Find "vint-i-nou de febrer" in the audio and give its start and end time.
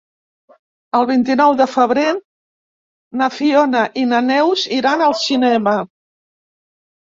1.09-2.05